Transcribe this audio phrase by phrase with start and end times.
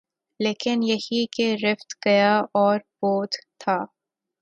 [0.39, 3.77] لیکن یہی کہ رفت، گیا اور بود تھا